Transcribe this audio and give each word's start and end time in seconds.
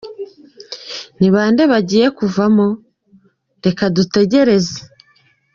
Ni 1.19 1.27
bande 1.33 1.63
bagiye 1.71 2.07
kuvamo? 2.17 2.67
Reka 3.65 3.83
dutegereze. 3.95 4.77